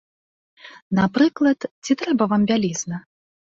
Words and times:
Напрыклад, 1.01 1.59
ці 1.85 1.99
трэба 2.01 2.23
вам 2.35 2.41
бялізна! 2.55 2.97